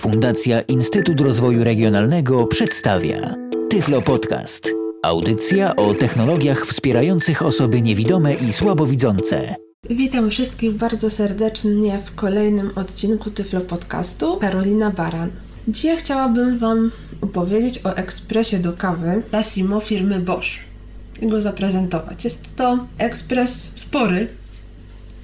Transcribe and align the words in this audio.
Fundacja 0.00 0.60
Instytut 0.60 1.20
Rozwoju 1.20 1.64
Regionalnego 1.64 2.46
przedstawia 2.46 3.34
Tyflo 3.70 4.02
Podcast. 4.02 4.70
Audycja 5.02 5.76
o 5.76 5.94
technologiach 5.94 6.66
wspierających 6.66 7.42
osoby 7.42 7.82
niewidome 7.82 8.34
i 8.34 8.52
słabowidzące. 8.52 9.54
Witam 9.90 10.30
wszystkich 10.30 10.72
bardzo 10.72 11.10
serdecznie 11.10 11.98
w 12.04 12.14
kolejnym 12.14 12.70
odcinku 12.74 13.30
Tyflo 13.30 13.60
Podcastu. 13.60 14.36
Karolina 14.36 14.90
Baran. 14.90 15.30
Dzisiaj 15.68 15.96
chciałabym 15.96 16.58
Wam 16.58 16.90
opowiedzieć 17.20 17.86
o 17.86 17.96
ekspresie 17.96 18.58
do 18.58 18.72
kawy 18.72 19.22
Tassimo 19.30 19.80
firmy 19.80 20.20
Bosch 20.20 20.50
i 21.22 21.28
go 21.28 21.42
zaprezentować. 21.42 22.24
Jest 22.24 22.56
to 22.56 22.86
ekspres 22.98 23.72
spory, 23.74 24.28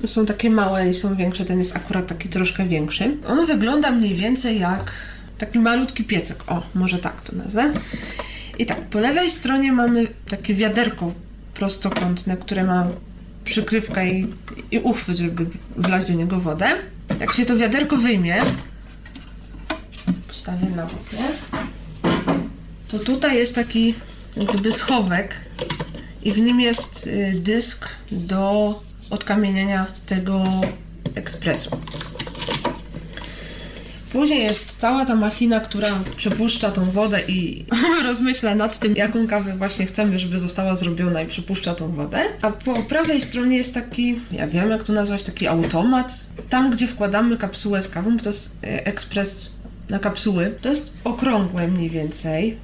są 0.07 0.27
takie 0.27 0.51
małe 0.51 0.91
i 0.91 0.95
są 0.95 1.17
większe, 1.17 1.45
ten 1.45 1.59
jest 1.59 1.77
akurat 1.77 2.07
taki 2.07 2.29
troszkę 2.29 2.69
większy. 2.69 3.17
On 3.27 3.47
wygląda 3.47 3.91
mniej 3.91 4.15
więcej 4.15 4.61
jak 4.61 4.93
taki 5.39 5.59
malutki 5.59 6.05
piecek, 6.05 6.37
o, 6.47 6.63
może 6.75 6.99
tak 6.99 7.23
to 7.23 7.37
nazwę. 7.37 7.73
I 8.59 8.67
tak, 8.67 8.81
po 8.81 8.99
lewej 8.99 9.31
stronie 9.31 9.73
mamy 9.73 10.07
takie 10.29 10.55
wiaderko 10.55 11.13
prostokątne, 11.55 12.37
które 12.37 12.65
ma 12.65 12.87
przykrywkę 13.45 14.09
i, 14.11 14.27
i 14.71 14.79
uchwyt, 14.79 15.17
żeby 15.17 15.47
wlać 15.77 16.07
do 16.07 16.15
niego 16.15 16.41
wodę. 16.41 16.67
Jak 17.21 17.33
się 17.33 17.45
to 17.45 17.57
wiaderko 17.57 17.97
wyjmie, 17.97 18.39
postawię 20.29 20.67
na 20.77 20.85
nie? 20.85 21.29
to 22.89 22.99
tutaj 22.99 23.37
jest 23.37 23.55
taki 23.55 23.95
gdyby 24.37 24.73
schowek 24.73 25.35
i 26.23 26.33
w 26.33 26.39
nim 26.39 26.61
jest 26.61 27.07
y, 27.07 27.33
dysk 27.35 27.89
do 28.13 28.83
odkamieniania 29.11 29.87
tego 30.07 30.45
ekspresu. 31.15 31.71
Później 34.13 34.43
jest 34.43 34.77
cała 34.79 35.05
ta 35.05 35.17
machina, 35.17 35.61
która 35.61 35.89
przepuszcza 36.17 36.71
tą 36.71 36.85
wodę 36.91 37.21
i 37.29 37.67
rozmyśla 38.05 38.55
nad 38.55 38.79
tym, 38.79 38.97
jaką 38.97 39.27
kawę 39.27 39.57
właśnie 39.57 39.87
chcemy, 39.87 40.19
żeby 40.19 40.39
została 40.39 40.77
zrobiona 40.77 41.23
i 41.23 41.27
przepuszcza 41.27 41.75
tą 41.75 41.93
wodę. 41.93 42.23
A 42.43 42.51
po 42.51 42.75
prawej 42.75 43.21
stronie 43.21 43.57
jest 43.57 43.75
taki, 43.75 44.21
ja 44.33 44.47
wiem 44.47 44.71
jak 44.71 44.83
to 44.83 44.93
nazwać, 44.93 45.23
taki 45.23 45.47
automat. 45.47 46.27
Tam, 46.49 46.71
gdzie 46.71 46.87
wkładamy 46.87 47.37
kapsułę 47.37 47.83
z 47.83 47.89
kawą, 47.89 48.19
to 48.19 48.29
jest 48.29 48.51
e, 48.65 48.87
ekspres 48.87 49.51
na 49.89 49.99
kapsuły. 49.99 50.55
To 50.61 50.69
jest 50.69 50.95
okrągłe 51.05 51.69
mniej 51.69 51.91
więcej. 51.91 52.57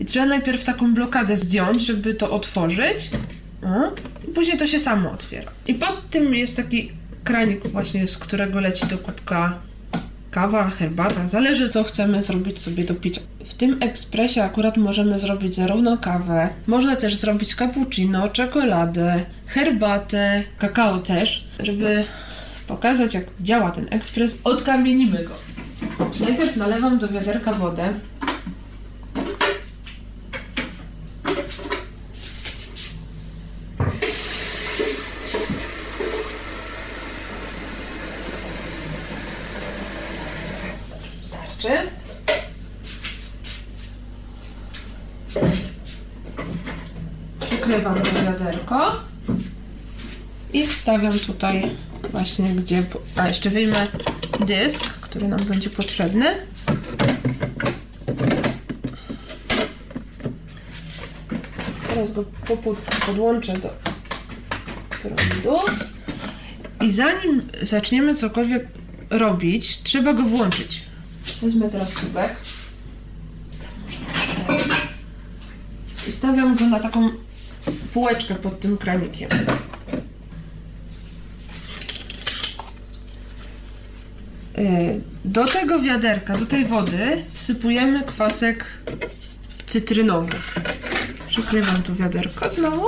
I 0.00 0.04
trzeba 0.04 0.26
najpierw 0.26 0.64
taką 0.64 0.94
blokadę 0.94 1.36
zdjąć, 1.36 1.86
żeby 1.86 2.14
to 2.14 2.30
otworzyć. 2.30 3.10
O, 3.62 3.92
później 4.28 4.58
to 4.58 4.66
się 4.66 4.80
samo 4.80 5.12
otwiera. 5.12 5.50
I 5.66 5.74
pod 5.74 6.10
tym 6.10 6.34
jest 6.34 6.56
taki 6.56 6.92
kranik 7.24 7.66
właśnie, 7.66 8.08
z 8.08 8.18
którego 8.18 8.60
leci 8.60 8.86
do 8.86 8.98
kubka 8.98 9.58
kawa, 10.30 10.70
herbata, 10.70 11.28
zależy 11.28 11.70
co 11.70 11.84
chcemy 11.84 12.22
zrobić 12.22 12.62
sobie 12.62 12.84
do 12.84 12.94
picia. 12.94 13.20
W 13.44 13.54
tym 13.54 13.76
ekspresie 13.80 14.42
akurat 14.42 14.76
możemy 14.76 15.18
zrobić 15.18 15.54
zarówno 15.54 15.98
kawę, 15.98 16.48
można 16.66 16.96
też 16.96 17.14
zrobić 17.14 17.54
cappuccino, 17.54 18.28
czekoladę, 18.28 19.24
herbatę, 19.46 20.42
kakao 20.58 20.98
też, 20.98 21.48
żeby 21.60 22.04
pokazać 22.66 23.14
jak 23.14 23.24
działa 23.40 23.70
ten 23.70 23.86
ekspres. 23.90 24.36
Odkamienimy 24.44 25.24
go. 25.24 25.34
Najpierw 26.20 26.56
nalewam 26.56 26.98
do 26.98 27.08
wiaderka 27.08 27.52
wodę. 27.52 27.92
Przykrywam 47.40 47.94
to 47.94 48.22
wiaderko 48.24 48.92
i 50.52 50.66
wstawiam 50.66 51.18
tutaj 51.18 51.76
właśnie 52.12 52.48
gdzie... 52.48 52.82
A, 53.16 53.28
jeszcze 53.28 53.50
wyjmę 53.50 53.86
dysk, 54.46 54.84
który 54.84 55.28
nam 55.28 55.40
będzie 55.40 55.70
potrzebny. 55.70 56.34
Teraz 61.88 62.12
go 62.12 62.24
podłączę 63.06 63.58
do 63.58 63.70
prądu. 65.02 65.58
I 66.80 66.90
zanim 66.90 67.42
zaczniemy 67.62 68.14
cokolwiek 68.14 68.66
robić, 69.10 69.82
trzeba 69.82 70.12
go 70.12 70.22
włączyć. 70.22 70.82
Wezmę 71.42 71.68
teraz 71.68 71.94
kubek. 71.94 72.36
Stawiam 76.18 76.56
go 76.56 76.66
na 76.66 76.80
taką 76.80 77.10
półeczkę 77.92 78.34
pod 78.34 78.60
tym 78.60 78.78
kranikiem. 78.78 79.28
Y, 84.58 85.00
do 85.24 85.46
tego 85.46 85.80
wiaderka, 85.80 86.36
do 86.36 86.46
tej 86.46 86.64
wody 86.64 87.24
wsypujemy 87.32 88.04
kwasek 88.04 88.64
cytrynowy. 89.66 90.32
Przykrywam 91.28 91.82
tu 91.82 91.94
wiaderko 91.94 92.50
znowu. 92.50 92.86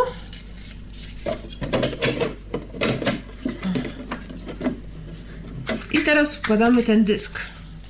I 5.93 5.99
teraz 5.99 6.37
wkładamy 6.37 6.83
ten 6.83 7.05
dysk, 7.05 7.41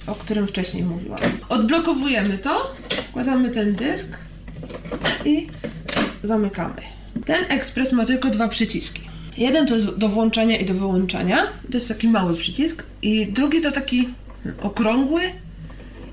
o 0.06 0.14
którym 0.14 0.46
wcześniej 0.46 0.84
mówiłam. 0.84 1.20
Odblokowujemy 1.48 2.38
to, 2.38 2.76
wkładamy 3.08 3.50
ten 3.50 3.74
dysk 3.74 4.16
zamykamy. 6.22 6.82
Ten 7.25 7.44
ekspres 7.48 7.92
ma 7.92 8.04
tylko 8.04 8.31
dwa 8.31 8.48
przyciski. 8.48 9.03
Jeden 9.38 9.66
to 9.66 9.75
jest 9.75 9.97
do 9.97 10.08
włączania 10.08 10.56
i 10.56 10.64
do 10.64 10.75
wyłączania. 10.75 11.47
To 11.70 11.76
jest 11.76 11.88
taki 11.88 12.08
mały 12.08 12.36
przycisk. 12.36 12.82
I 13.03 13.26
drugi 13.26 13.60
to 13.60 13.72
taki 13.72 14.08
okrągły. 14.62 15.22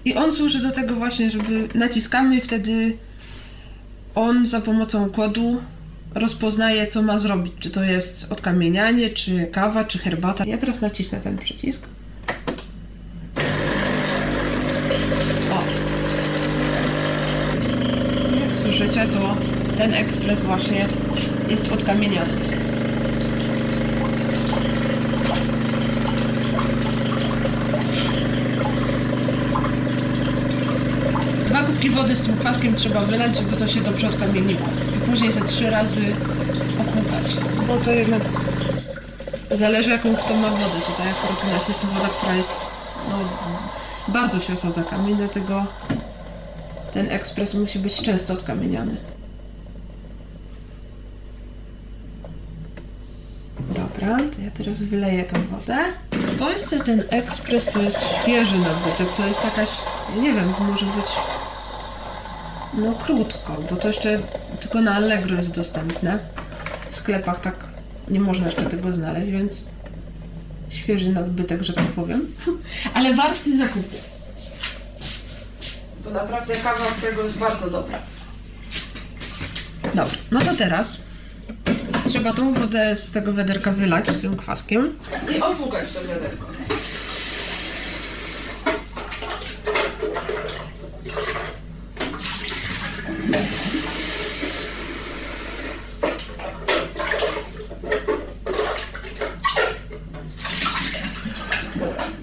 I 0.05 0.15
on 0.15 0.31
służy 0.31 0.59
do 0.59 0.71
tego 0.71 0.95
właśnie, 0.95 1.29
żeby 1.29 1.69
naciskamy 1.73 2.35
i 2.35 2.41
wtedy 2.41 2.97
on 4.15 4.45
za 4.45 4.61
pomocą 4.61 5.09
kodu 5.09 5.61
rozpoznaje, 6.15 6.87
co 6.87 7.01
ma 7.01 7.17
zrobić. 7.17 7.53
Czy 7.59 7.69
to 7.69 7.83
jest 7.83 8.31
odkamienianie, 8.31 9.09
czy 9.09 9.47
kawa, 9.51 9.83
czy 9.83 9.99
herbata. 9.99 10.45
Ja 10.45 10.57
teraz 10.57 10.81
nacisnę 10.81 11.19
ten 11.19 11.37
przycisk. 11.37 11.81
O. 15.51 15.63
Jak 18.41 18.51
słyszycie, 18.51 19.07
to 19.07 19.37
ten 19.77 19.93
ekspres 19.93 20.41
właśnie 20.41 20.87
jest 21.49 21.71
odkamieniany. 21.71 22.33
Dwa 31.45 31.63
kubki 31.63 31.89
wody 31.89 32.15
z 32.15 32.21
tym 32.21 32.37
kwaskiem 32.37 32.75
trzeba 32.75 33.01
wylać, 33.01 33.37
żeby 33.37 33.57
to 33.57 33.67
się 33.67 33.81
dobrze 33.81 34.07
odkamieniło. 34.07 34.61
I 34.97 35.09
później 35.09 35.31
ze 35.31 35.41
trzy 35.41 35.69
razy 35.69 36.01
okłupać. 36.81 37.35
Bo 37.67 37.77
to 37.77 37.91
jednak 37.91 38.21
zależy 39.51 39.89
jaką 39.89 40.15
kto 40.15 40.35
ma 40.35 40.49
wodę. 40.49 40.81
Tutaj 40.87 41.11
akurat 41.11 41.43
u 41.49 41.53
nas 41.53 41.67
jest 41.67 41.81
to 41.81 41.87
woda, 41.87 42.09
która 42.09 42.35
jest 42.35 42.55
no, 43.09 43.17
bardzo 44.07 44.39
się 44.39 44.53
osadza 44.53 44.83
kamień, 44.83 45.15
dlatego 45.15 45.65
ten 46.93 47.11
ekspres 47.11 47.53
musi 47.53 47.79
być 47.79 48.01
często 48.01 48.33
odkamieniany. 48.33 49.16
Dobra, 54.07 54.25
to 54.35 54.41
ja 54.41 54.51
teraz 54.51 54.79
wyleję 54.79 55.23
tą 55.23 55.47
wodę. 55.47 55.77
W 56.11 56.39
Polsce 56.39 56.79
ten 56.79 57.03
ekspres 57.09 57.65
to 57.65 57.81
jest 57.81 57.99
świeży 58.21 58.57
nabytek, 58.57 59.07
to 59.17 59.27
jest 59.27 59.43
jakaś, 59.43 59.69
nie 60.21 60.33
wiem, 60.33 60.53
to 60.57 60.63
może 60.63 60.85
być 60.85 61.05
no 62.73 62.93
krótko, 62.93 63.57
bo 63.69 63.75
to 63.75 63.87
jeszcze 63.87 64.19
tylko 64.59 64.81
na 64.81 64.95
Allegro 64.95 65.35
jest 65.35 65.55
dostępne. 65.55 66.19
W 66.89 66.95
sklepach 66.95 67.39
tak 67.39 67.55
nie 68.07 68.19
można 68.19 68.45
jeszcze 68.45 68.65
tego 68.65 68.93
znaleźć, 68.93 69.31
więc 69.31 69.65
świeży 70.69 71.09
nadbytek, 71.09 71.63
że 71.63 71.73
tak 71.73 71.85
powiem. 71.85 72.27
Ale 72.93 73.13
warty 73.13 73.57
zakupu. 73.57 73.97
Bo 76.03 76.09
naprawdę 76.09 76.55
kawa 76.55 76.91
z 76.97 77.01
tego 77.01 77.23
jest 77.23 77.37
bardzo 77.37 77.69
dobra. 77.69 77.99
Dobra, 79.83 80.17
no 80.31 80.39
to 80.39 80.55
teraz 80.55 81.06
trzeba 82.07 82.33
tą 82.33 82.53
wodę 82.53 82.95
z 82.95 83.11
tego 83.11 83.33
wiaderka 83.33 83.71
wylać 83.71 84.09
z 84.09 84.21
tym 84.21 84.37
kwaskiem 84.37 84.95
i 85.37 85.41
opłukać 85.41 85.93
to 85.93 85.99
wiaderko. 86.01 86.45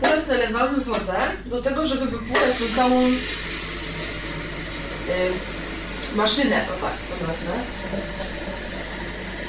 Teraz 0.01 0.29
nalewamy 0.29 0.81
wodę. 0.81 1.15
do 1.47 1.63
tego, 1.63 1.87
żeby 1.87 2.07
wypłukać 2.07 2.59
tą 2.59 2.77
całą 2.77 3.03
yy, 3.03 3.17
maszynę, 6.17 6.61
to 6.69 6.73
tak 6.87 6.93
to 7.21 7.27
nazwę. 7.27 7.53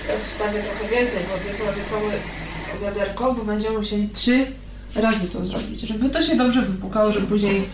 Teraz 0.07 0.23
wstawię 0.23 0.59
trochę 0.59 0.95
więcej 0.95 1.19
wody, 1.23 1.63
prawie 1.63 1.81
całe 1.89 2.13
wiaderko, 2.81 3.33
bo 3.33 3.43
będziemy 3.43 3.77
musieli 3.77 4.09
trzy 4.09 4.45
razy 4.95 5.27
to 5.27 5.45
zrobić, 5.45 5.81
żeby 5.81 6.09
to 6.09 6.21
się 6.21 6.35
dobrze 6.35 6.61
wypłukało, 6.61 7.11
żeby 7.11 7.27
później 7.27 7.65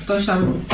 ktoś 0.00 0.26
tam, 0.26 0.64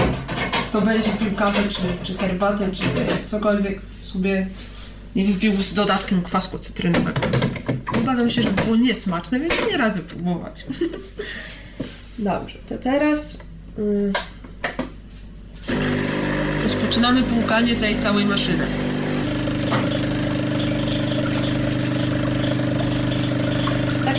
kto 0.68 0.80
będzie 0.80 1.10
pił 1.10 1.32
kawę, 1.36 1.58
czy, 1.68 1.80
czy 2.02 2.18
herbatę, 2.18 2.70
czy 2.72 2.82
cokolwiek 3.26 3.80
sobie 4.02 4.46
nie 5.16 5.24
wypił 5.24 5.62
z 5.62 5.74
dodatkiem 5.74 6.22
kwasku 6.22 6.58
cytrynowego. 6.58 7.20
Obawiam 7.98 8.30
się, 8.30 8.42
że 8.42 8.50
było 8.50 8.76
niesmaczne, 8.76 9.40
więc 9.40 9.54
nie 9.70 9.76
radzę 9.76 10.00
próbować. 10.00 10.64
Dobrze, 12.18 12.58
to 12.68 12.78
teraz 12.78 13.38
mm, 13.78 14.12
rozpoczynamy 16.62 17.22
płukanie 17.22 17.76
tej 17.76 17.98
całej 17.98 18.24
maszyny. 18.24 18.66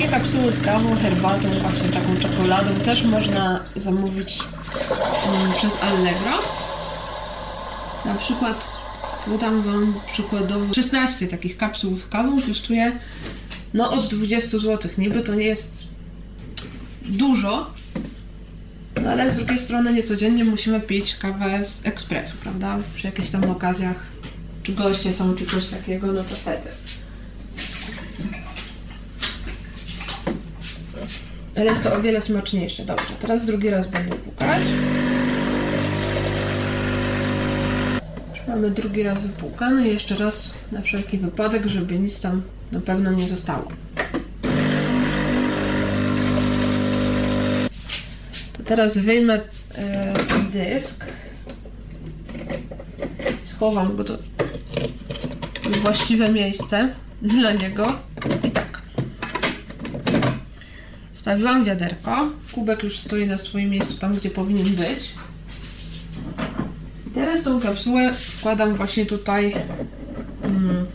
Takie 0.04 0.16
kapsuły 0.16 0.52
z 0.52 0.62
kawą, 0.62 0.96
herbatą, 0.96 1.50
właśnie 1.62 1.90
taką 1.90 2.16
czekoladą 2.16 2.76
też 2.76 3.04
można 3.04 3.64
zamówić 3.76 4.40
mm, 5.28 5.54
przez 5.58 5.84
Allegro. 5.84 6.40
Na 8.06 8.16
przykład 8.16 8.78
podam 9.26 9.62
Wam 9.62 9.94
przykładowo 10.14 10.74
16 10.74 11.28
takich 11.28 11.58
kapsuł 11.58 11.98
z 11.98 12.08
kawą 12.08 12.42
kosztuje 12.42 12.92
no 13.74 13.92
od 13.92 14.08
20 14.08 14.58
zł. 14.58 14.92
Niby 14.98 15.22
to 15.22 15.36
nie 15.36 15.46
jest 15.46 15.88
dużo, 17.06 17.72
no 19.04 19.10
ale 19.10 19.32
z 19.32 19.36
drugiej 19.36 19.60
strony 19.60 19.94
niecodziennie 19.94 20.46
musimy 20.46 20.80
pić 20.80 21.16
kawę 21.16 21.66
z 21.66 21.88
ekspresu, 21.88 22.34
prawda? 22.44 22.78
Przy 22.96 23.08
jakichś 23.08 23.30
tam 23.30 23.52
okazjach, 23.52 23.98
czy 24.64 24.74
goście 24.74 25.14
są, 25.14 25.36
czy 25.36 25.46
coś 25.46 25.66
takiego, 25.66 26.08
no 26.08 26.24
to 26.24 26.36
wtedy. 26.36 26.70
Ale 31.56 31.66
jest 31.66 31.84
to 31.84 31.96
o 31.96 32.02
wiele 32.02 32.22
smaczniejsze. 32.22 32.86
Dobrze, 32.86 33.14
teraz 33.20 33.46
drugi 33.46 33.70
raz 33.70 33.88
będę 33.88 34.16
pukać. 34.16 34.62
Już 38.32 38.48
mamy 38.48 38.72
drugi 38.72 39.04
raz 39.04 39.22
wypłukany. 39.22 39.88
Jeszcze 39.88 40.16
raz 40.16 40.54
na 40.72 40.82
wszelki 40.82 41.18
wypadek, 41.18 41.66
żeby 41.66 42.00
nic 42.00 42.22
tam 42.22 42.42
na 42.72 42.82
pewno 42.82 43.12
nie 43.12 43.28
zostało. 43.28 43.68
To 48.54 48.64
teraz 48.66 48.98
wyjmę 48.98 49.42
e, 49.76 50.14
dysk. 50.54 51.06
Schowam 53.44 53.96
go 53.96 54.04
do 54.04 54.18
właściwe 55.82 56.30
miejsce 56.30 56.90
dla 57.22 57.52
niego. 57.52 58.00
I 58.44 58.52
tak. 58.52 58.82
Wstawiłam 61.24 61.66
wiaderko. 61.66 62.32
Kubek 62.52 62.84
już 62.84 63.00
stoi 63.00 63.28
na 63.28 63.38
swoim 63.38 63.70
miejscu, 63.70 63.98
tam 63.98 64.16
gdzie 64.16 64.30
powinien 64.30 64.76
być. 64.76 65.14
I 67.08 67.12
teraz 67.14 67.44
tą 67.44 67.62
kapsułę 67.62 68.14
wkładam 68.14 68.76
właśnie 68.76 69.06
tutaj, 69.06 69.56
mm, 70.44 70.86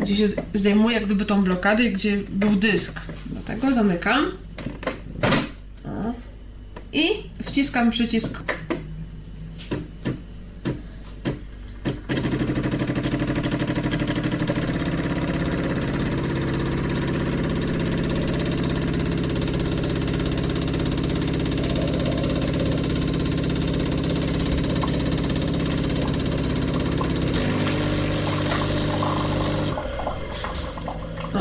gdzie 0.00 0.16
się 0.16 0.28
zdejmuje 0.54 0.94
jak 0.94 1.04
gdyby 1.04 1.24
tą 1.24 1.44
blokadę, 1.44 1.84
gdzie 1.84 2.16
był 2.28 2.56
dysk. 2.56 3.00
Do 3.26 3.40
tego 3.40 3.74
zamykam. 3.74 4.32
I 6.92 7.08
wciskam 7.42 7.90
przycisk 7.90 8.53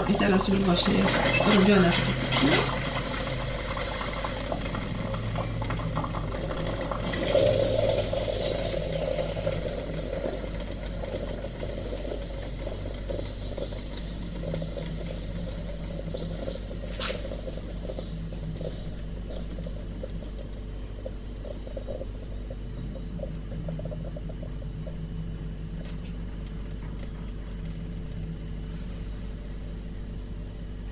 i 0.09 0.15
teraz 0.15 0.47
już 0.47 0.59
właśnie 0.59 0.94
jest 0.94 1.19
robione. 1.55 1.91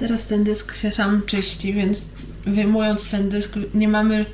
Teraz 0.02 0.28
ten 0.28 0.44
dysk 0.44 0.76
się 0.76 0.92
sam 0.92 1.22
czyści, 1.26 1.74
więc 1.74 2.06
wyjmując 2.46 3.10
ten 3.10 3.30
dysk 3.30 3.56
nie 3.74 3.88
mamy... 3.88 4.26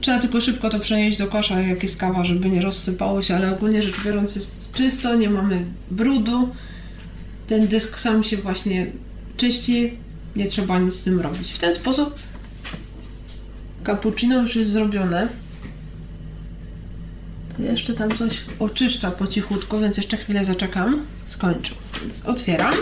Trzeba 0.00 0.18
tylko 0.18 0.40
szybko 0.40 0.70
to 0.70 0.80
przenieść 0.80 1.18
do 1.18 1.26
kosza, 1.26 1.60
jak 1.60 1.82
jest 1.82 1.96
kawa, 1.96 2.24
żeby 2.24 2.50
nie 2.50 2.62
rozsypało 2.62 3.22
się, 3.22 3.36
ale 3.36 3.54
ogólnie 3.54 3.82
rzecz 3.82 4.04
biorąc 4.04 4.36
jest 4.36 4.72
czysto, 4.72 5.14
nie 5.14 5.30
mamy 5.30 5.64
brudu. 5.90 6.48
Ten 7.46 7.68
dysk 7.68 7.98
sam 7.98 8.24
się 8.24 8.36
właśnie 8.36 8.92
czyści, 9.36 9.96
nie 10.36 10.46
trzeba 10.46 10.78
nic 10.78 10.94
z 10.94 11.02
tym 11.02 11.20
robić. 11.20 11.52
W 11.52 11.58
ten 11.58 11.72
sposób 11.72 12.14
cappuccino 13.86 14.40
już 14.40 14.56
jest 14.56 14.70
zrobione. 14.70 15.28
Jeszcze 17.58 17.94
tam 17.94 18.10
coś 18.10 18.40
oczyszcza 18.58 19.10
po 19.10 19.26
cichutku, 19.26 19.78
więc 19.78 19.96
jeszcze 19.96 20.16
chwilę 20.16 20.44
zaczekam. 20.44 21.02
Skończył. 21.26 21.76
Więc 22.02 22.26
otwieram. 22.26 22.74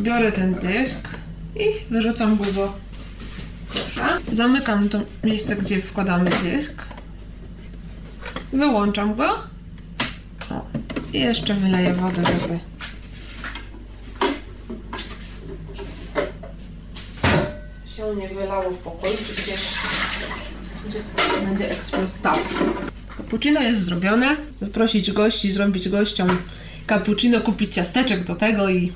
Biorę 0.00 0.32
ten 0.32 0.54
dysk 0.54 1.08
i 1.56 1.92
wyrzucam 1.92 2.36
go 2.36 2.44
do 2.44 2.72
kosza. 3.68 4.18
Zamykam 4.32 4.88
to 4.88 5.00
miejsce, 5.24 5.56
gdzie 5.56 5.82
wkładamy 5.82 6.30
dysk. 6.42 6.82
Wyłączam 8.52 9.14
go. 9.14 9.28
O. 10.50 10.66
I 11.12 11.20
jeszcze 11.20 11.54
wyleję 11.54 11.92
wodę, 11.92 12.22
żeby 12.24 12.58
się 17.96 18.16
nie 18.16 18.28
wylało 18.28 18.70
w 18.70 18.78
pokoju, 18.78 19.16
czy 19.16 19.42
gdzieś 19.42 19.60
gdzie 20.88 21.00
będzie 21.46 21.70
ekspres 21.70 22.14
stał. 22.14 22.36
Cappuccino 23.16 23.60
jest 23.60 23.82
zrobione. 23.82 24.36
Zaprosić 24.54 25.12
gości, 25.12 25.52
zrobić 25.52 25.88
gościom 25.88 26.28
cappuccino, 26.86 27.40
kupić 27.40 27.74
ciasteczek 27.74 28.24
do 28.24 28.34
tego 28.34 28.68
i 28.68 28.92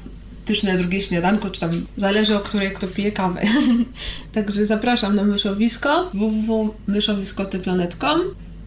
pyszne 0.47 0.79
drugie 0.79 1.03
śniadanko, 1.03 1.51
czy 1.51 1.61
tam 1.61 1.87
zależy 1.97 2.37
o 2.37 2.41
której 2.41 2.71
kto 2.71 2.87
pije 2.87 3.13
kawę. 3.13 3.43
Także 4.35 4.67
zapraszam 4.67 5.15
na 5.15 5.25
myszowisko 5.25 6.11
www.myszowiskotyplanet.com 6.15 8.21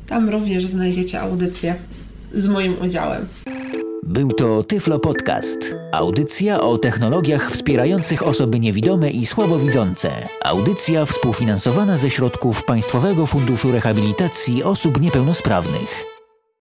Tam 0.07 0.29
również 0.29 0.65
znajdziecie 0.65 1.21
audycję 1.21 1.75
z 2.33 2.47
moim 2.47 2.75
udziałem. 2.81 3.25
Był 4.03 4.31
to 4.31 4.63
Tyflo 4.63 4.99
Podcast. 4.99 5.75
Audycja 5.91 6.61
o 6.61 6.77
technologiach 6.77 7.51
wspierających 7.51 8.27
osoby 8.27 8.59
niewidome 8.59 9.11
i 9.11 9.25
słabowidzące. 9.25 10.11
Audycja 10.45 11.05
współfinansowana 11.05 11.97
ze 11.97 12.09
środków 12.09 12.63
Państwowego 12.63 13.27
Funduszu 13.27 13.71
Rehabilitacji 13.71 14.63
Osób 14.63 15.01
Niepełnosprawnych. 15.01 16.16